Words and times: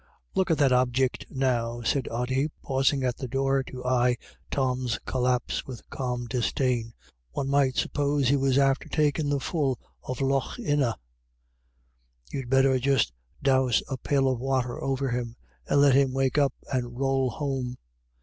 "Look 0.33 0.49
at 0.49 0.57
that 0.57 0.71
objick 0.71 1.29
now," 1.29 1.83
said 1.83 2.07
Ody, 2.09 2.47
pausing 2.63 3.03
at 3.03 3.17
the 3.17 3.27
door 3.27 3.61
to 3.61 3.85
eye 3.85 4.17
Tom's 4.49 4.97
collapse 5.05 5.67
with 5.67 5.87
calm 5.91 6.25
disdain," 6.25 6.95
one 7.33 7.47
might 7.49 7.75
suppose 7.75 8.27
he 8.27 8.35
was 8.35 8.57
after 8.57 8.89
takin' 8.89 9.29
the 9.29 9.39
full 9.39 9.77
of 10.01 10.19
Lough 10.19 10.55
Inagh. 10.57 10.97
You'd 12.31 12.49
better 12.49 12.79
just 12.79 13.13
dowse 13.43 13.83
a 13.89 13.97
pail 13.97 14.27
of 14.27 14.39
water 14.39 14.83
over 14.83 15.09
him, 15.11 15.35
and 15.67 15.81
let 15.81 15.93
him 15.93 16.13
wake 16.13 16.39
up 16.39 16.53
and 16.73 16.97
rowl 16.97 17.29
home." 17.29 17.77